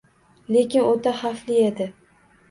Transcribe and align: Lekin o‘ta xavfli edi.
Lekin 0.53 0.85
o‘ta 0.91 1.13
xavfli 1.19 1.59
edi. 1.65 1.89